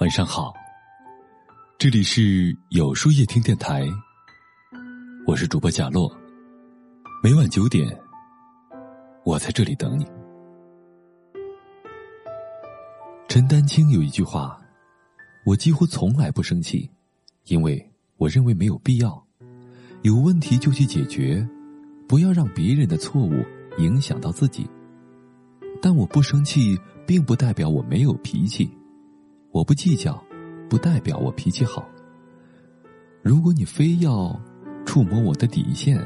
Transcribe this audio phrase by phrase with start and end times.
[0.00, 0.54] 晚上好，
[1.76, 3.86] 这里是有书夜听电台，
[5.26, 6.10] 我是主播贾洛。
[7.22, 7.86] 每晚九点，
[9.24, 10.06] 我在这里等你。
[13.28, 14.58] 陈丹青有一句话
[15.44, 16.90] ：“我几乎从来不生气，
[17.48, 19.22] 因为我认为没有必要。
[20.00, 21.46] 有问题就去解决，
[22.08, 23.44] 不要让别人的错误
[23.76, 24.66] 影响到自己。”
[25.82, 28.74] 但我不生气，并不代表我没有脾气。
[29.52, 30.22] 我不计较，
[30.68, 31.88] 不代表我脾气好。
[33.20, 34.40] 如果你非要
[34.86, 36.00] 触摸我的底线，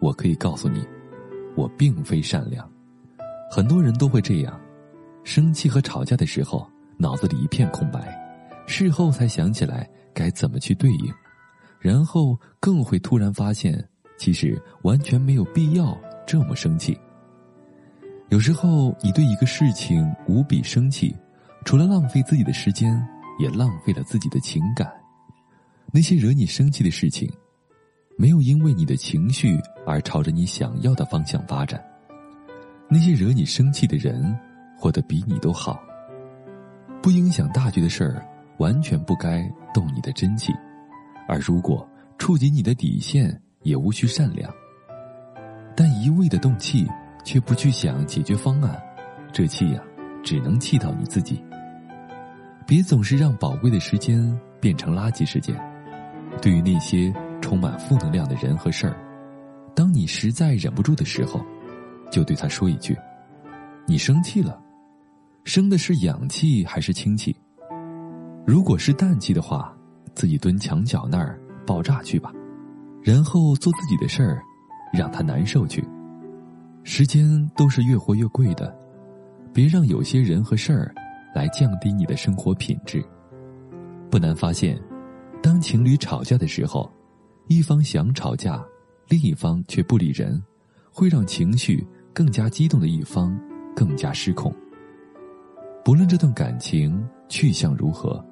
[0.00, 0.86] 我可以告诉你，
[1.56, 2.70] 我并非善良。
[3.50, 4.60] 很多人都会这样，
[5.24, 8.14] 生气和吵架的时候，脑子里一片空白，
[8.66, 11.12] 事后才想起来该怎么去对应，
[11.80, 13.82] 然后更会突然发现，
[14.18, 16.98] 其实完全没有必要这么生气。
[18.28, 21.14] 有时候，你对一个事情无比生气。
[21.64, 22.94] 除了浪费自己的时间，
[23.38, 24.92] 也浪费了自己的情感。
[25.92, 27.30] 那些惹你生气的事情，
[28.16, 31.82] 没有因为你的情绪而朝着你想要的方向发展。
[32.88, 34.38] 那些惹你生气的人，
[34.78, 35.80] 活得比你都好。
[37.02, 38.26] 不影响大局的事儿，
[38.58, 40.52] 完全不该动你的真气；
[41.26, 44.52] 而如果触及你的底线，也无需善良。
[45.74, 46.86] 但一味的动气，
[47.24, 48.80] 却不去想解决方案，
[49.32, 49.82] 这气呀，
[50.22, 51.42] 只能气到你自己。
[52.66, 55.54] 别总是让宝贵的时间变成垃圾时间。
[56.40, 58.96] 对于那些充满负能量的人和事儿，
[59.74, 61.44] 当你实在忍不住的时候，
[62.10, 62.96] 就对他说一句
[63.86, 64.58] ：“你生气了，
[65.44, 67.36] 生的是氧气还是氢气？
[68.46, 69.76] 如果是氮气的话，
[70.14, 72.32] 自己蹲墙角那儿爆炸去吧，
[73.02, 74.42] 然后做自己的事儿，
[74.92, 75.84] 让他难受去。
[76.82, 78.74] 时间都是越活越贵的，
[79.52, 80.94] 别让有些人和事儿。”
[81.34, 83.04] 来降低你的生活品质。
[84.10, 84.80] 不难发现，
[85.42, 86.88] 当情侣吵架的时候，
[87.48, 88.64] 一方想吵架，
[89.08, 90.40] 另一方却不理人，
[90.92, 93.36] 会让情绪更加激动的一方
[93.74, 94.54] 更加失控。
[95.84, 98.24] 不论这段感情去向如何，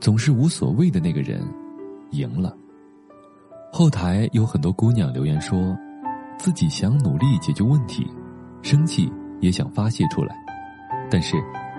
[0.00, 1.46] 总是无所谓的那个人
[2.12, 2.56] 赢了。
[3.70, 5.76] 后台有很多姑娘留言说，
[6.38, 8.06] 自己想努力解决问题，
[8.62, 10.34] 生气也想发泄出来，
[11.10, 11.36] 但是。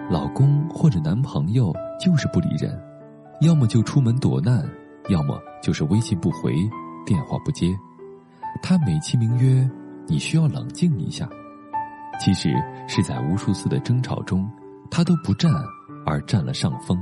[0.09, 2.81] 老公或者男朋友就是不理人，
[3.41, 4.67] 要么就出门躲难，
[5.07, 6.55] 要么就是微信不回，
[7.05, 7.67] 电话不接。
[8.59, 9.69] 他美其名曰
[10.07, 11.29] 你需要冷静一下，
[12.19, 12.51] 其实
[12.87, 14.49] 是在无数次的争吵中，
[14.89, 15.53] 他都不占
[16.07, 16.97] 而占了上风。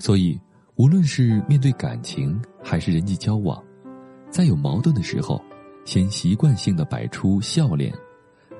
[0.00, 0.36] 所以，
[0.74, 3.62] 无论是面对感情还是人际交往，
[4.30, 5.40] 在有矛盾的时候，
[5.84, 7.94] 先习惯性的摆出笑脸，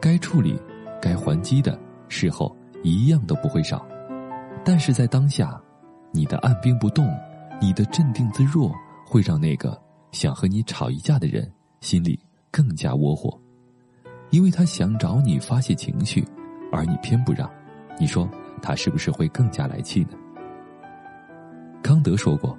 [0.00, 0.56] 该处理、
[1.03, 1.77] 该还击的
[2.09, 2.56] 事后。
[2.84, 3.84] 一样都不会少，
[4.62, 5.59] 但是在当下，
[6.12, 7.09] 你的按兵不动，
[7.59, 8.71] 你的镇定自若，
[9.06, 9.77] 会让那个
[10.12, 11.50] 想和你吵一架的人
[11.81, 13.41] 心里更加窝火，
[14.28, 16.23] 因为他想找你发泄情绪，
[16.71, 17.50] 而你偏不让，
[17.99, 18.28] 你说
[18.61, 20.11] 他是不是会更加来气呢？
[21.83, 22.55] 康德说过，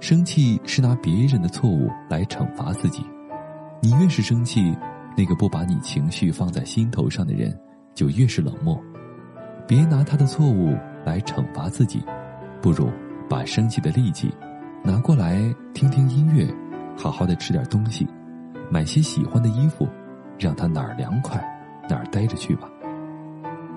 [0.00, 3.04] 生气是拿别人的错误来惩罚自己，
[3.82, 4.74] 你越是生气，
[5.18, 7.54] 那个不把你情绪放在心头上的人
[7.94, 8.82] 就越是冷漠。
[9.66, 12.04] 别拿他的错误来惩罚自己，
[12.60, 12.90] 不如
[13.28, 14.32] 把生气的力气
[14.82, 16.46] 拿过来听听音乐，
[16.96, 18.06] 好好的吃点东西，
[18.70, 19.88] 买些喜欢的衣服，
[20.38, 21.42] 让他哪儿凉快
[21.88, 22.68] 哪儿待着去吧。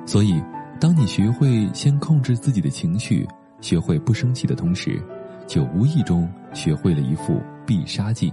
[0.05, 0.41] 所以，
[0.79, 3.27] 当你学会先控制自己的情绪，
[3.61, 5.01] 学会不生气的同时，
[5.47, 8.31] 就无意中学会了一副必杀技：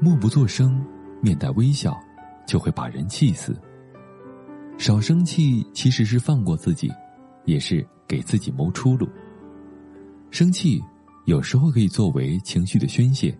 [0.00, 0.84] 默不作声，
[1.20, 1.98] 面带微笑，
[2.46, 3.56] 就会把人气死。
[4.82, 6.90] 少生气其实是放过自己，
[7.44, 9.08] 也是给自己谋出路。
[10.32, 10.82] 生气
[11.24, 13.32] 有时候可以作为情绪的宣泄，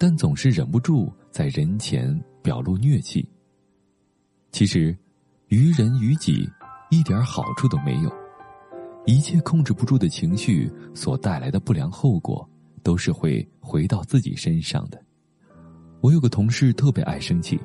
[0.00, 3.24] 但总是忍不住在人前表露虐气。
[4.50, 4.98] 其实，
[5.46, 6.50] 于人于己
[6.90, 8.12] 一点好处都没有。
[9.06, 12.44] 一切控制不住的情绪所带来的不良后果，
[12.82, 15.00] 都是会回到自己身上的。
[16.00, 17.60] 我有个同事特别爱生气，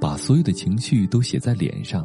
[0.00, 2.04] 把所有的情绪都写在脸上。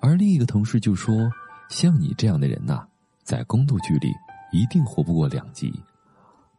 [0.00, 1.30] 而另一个同事就说
[1.68, 2.86] ：“像你这样的人呐，
[3.22, 4.12] 在宫斗剧里
[4.52, 5.72] 一定活不过两集。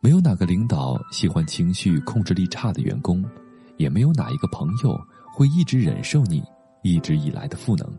[0.02, 3.24] 没有哪个领导喜欢情绪控制力差的员工，
[3.78, 5.00] 也没有哪一个朋友
[5.34, 6.44] 会一直忍受你
[6.84, 7.98] 一直以来的负能。”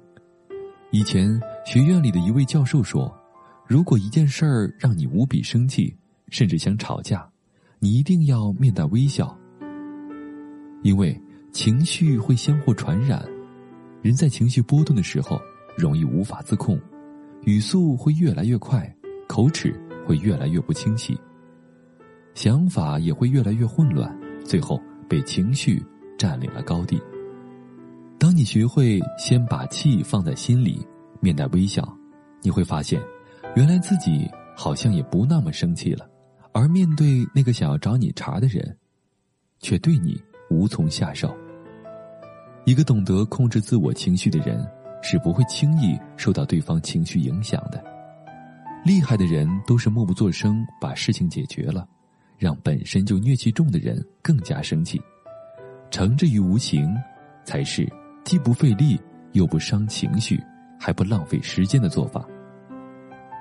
[0.93, 3.11] 以前学院里的一位教授说
[3.67, 5.97] ：“如果一件事儿让你无比生气，
[6.29, 7.27] 甚至想吵架，
[7.79, 9.37] 你一定要面带微笑，
[10.83, 11.19] 因为
[11.53, 13.25] 情绪会相互传染。”
[14.03, 15.41] 人在情绪波动的时候，
[15.77, 16.81] 容易无法自控，
[17.45, 18.95] 语速会越来越快，
[19.29, 19.75] 口齿
[20.07, 21.19] 会越来越不清晰，
[22.35, 24.11] 想法也会越来越混乱，
[24.45, 25.85] 最后被情绪
[26.19, 27.01] 占领了高地。
[28.19, 30.87] 当你学会先把气放在心里，
[31.21, 31.87] 面带微笑，
[32.43, 33.01] 你会发现，
[33.55, 34.27] 原来自己
[34.57, 36.09] 好像也不那么生气了，
[36.53, 38.77] 而面对那个想要找你茬的人，
[39.59, 40.19] 却对你
[40.51, 41.35] 无从下手。
[42.71, 44.65] 一个懂得控制自我情绪的人，
[45.03, 47.83] 是不会轻易受到对方情绪影响的。
[48.85, 51.85] 厉害的人都是默不作声把事情解决了，
[52.39, 55.03] 让本身就怨气重的人更加生气。
[55.91, 56.97] 惩之于无形，
[57.45, 58.97] 才是既不费力
[59.33, 60.41] 又不伤情绪，
[60.79, 62.21] 还不浪费时间的做法。《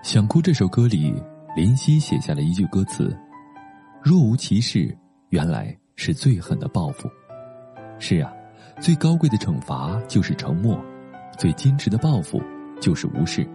[0.02, 1.14] 想哭》这首歌里，
[1.56, 3.16] 林夕写下了一句歌词
[4.02, 4.98] ：“若无其事，
[5.30, 7.08] 原来是最狠的报复。”
[8.02, 8.34] 是啊。
[8.82, 10.80] 最高贵的惩罚就是沉默，
[11.38, 12.42] 最矜持的报复
[12.80, 13.48] 就是无视。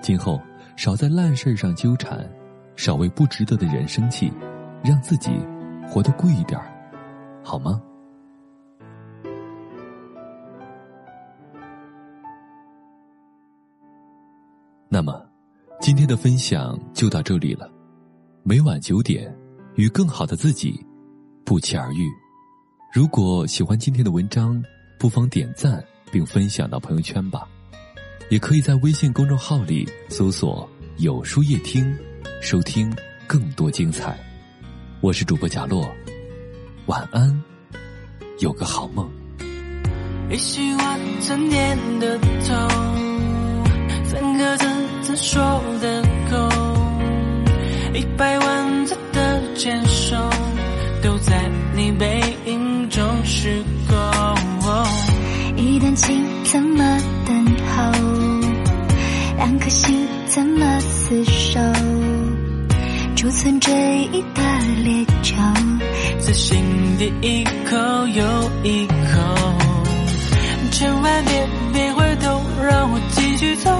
[0.00, 0.40] 今后
[0.74, 2.26] 少在烂事上纠缠，
[2.74, 4.32] 少为不值得的人生气，
[4.82, 5.30] 让自己
[5.86, 6.58] 活得贵一点
[7.44, 7.80] 好吗？
[14.88, 15.22] 那么，
[15.78, 17.70] 今天的分享就到这里了。
[18.42, 19.32] 每晚九点，
[19.74, 20.84] 与更好的自己
[21.44, 22.08] 不期而遇。
[22.90, 24.64] 如果喜欢今天的文章，
[24.98, 27.46] 不妨点赞并分享到朋友圈吧。
[28.30, 31.94] 也可以在微信公众号里搜索“有书夜听”，
[32.40, 32.90] 收听
[33.26, 34.18] 更多精彩。
[35.02, 35.86] 我是主播贾洛，
[36.86, 37.42] 晚安，
[38.38, 39.06] 有个好梦。
[40.30, 42.68] 一句话怎点得透？
[44.04, 44.66] 三个字
[45.02, 46.48] 怎说得够？
[47.94, 49.97] 一百万字的牵手，
[53.38, 54.86] 中时过，
[55.56, 57.92] 一段情怎么等候？
[59.36, 61.60] 两颗心怎么厮守？
[63.14, 63.72] 储存追
[64.12, 64.42] 忆的
[64.82, 65.36] 烈酒，
[66.18, 66.60] 在心
[66.98, 67.76] 底一口
[68.08, 68.94] 又一口。
[70.72, 73.70] 千万别别回头，让我继续走。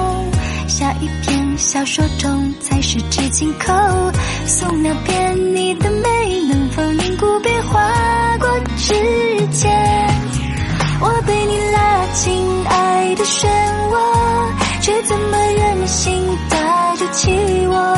[0.79, 3.75] 下一篇小说中才是至今口。
[4.47, 7.93] 素描片你的美，能否凝固变化？
[8.77, 8.95] 之
[9.49, 9.69] 间，
[11.01, 13.49] 我被你拉进爱的漩
[13.91, 13.99] 涡，
[14.81, 17.33] 却怎么忍心带着起
[17.67, 17.97] 我？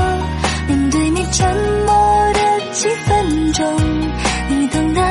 [0.66, 1.54] 面对你沉
[1.84, 2.40] 默的
[2.72, 3.76] 几分钟，
[4.48, 5.02] 你懂得，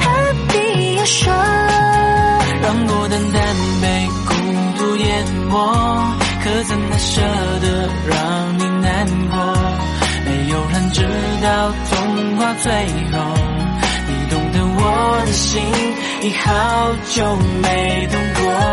[0.00, 0.10] 何
[0.48, 1.32] 必要说？
[2.60, 4.34] 让孤单单被孤
[4.78, 5.93] 独淹没，
[6.66, 7.20] 怎奈舍
[7.60, 9.36] 得让你难过？
[10.24, 11.02] 没有人知
[11.42, 12.72] 道童话最
[13.12, 13.14] 后。
[14.06, 15.62] 你懂得我的心
[16.22, 18.63] 已好久没动过。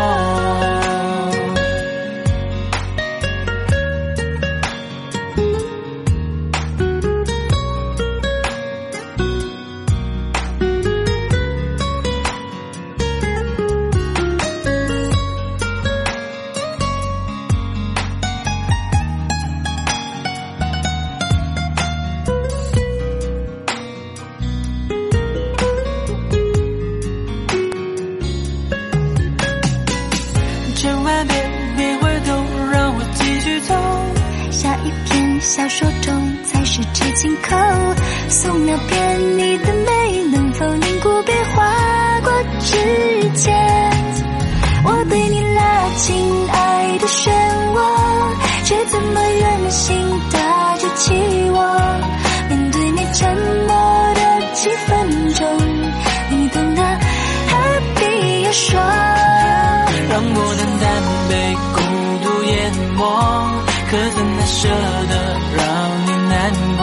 [63.92, 65.14] 可怎奈舍得
[65.54, 65.62] 让
[66.06, 66.34] 你难
[66.78, 66.80] 过？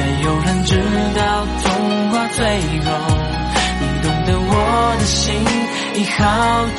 [0.00, 0.74] 没有人知
[1.14, 1.20] 道
[1.62, 1.66] 童
[2.10, 2.44] 话最
[2.84, 2.86] 后，
[3.78, 4.52] 你懂得我
[4.98, 5.22] 的心
[5.94, 6.20] 已好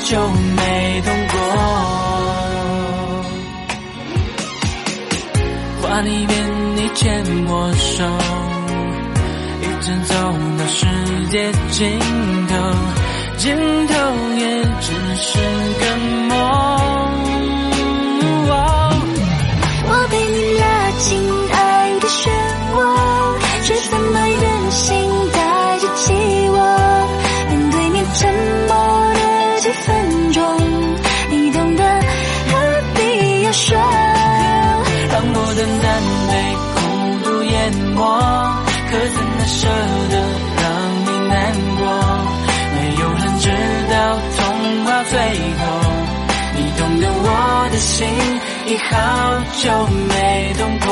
[0.03, 0.11] 久
[0.57, 1.33] 没动过。
[5.81, 6.35] 画里面
[6.75, 8.03] 你牵我手，
[9.61, 10.13] 一直走
[10.57, 10.85] 到世
[11.29, 11.97] 界尽
[12.49, 12.53] 头，
[13.37, 13.55] 尽
[13.87, 13.93] 头
[14.35, 14.43] 也
[14.81, 14.91] 只
[47.79, 48.07] 心
[48.67, 50.89] 已好久没动过。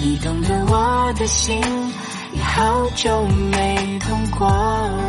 [0.00, 1.60] 你懂得我的心，
[2.32, 5.07] 已好久没痛过。